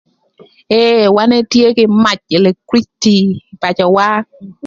[0.79, 3.17] Ee wan etye kï mac electriciti
[3.53, 4.07] ï pacöwa.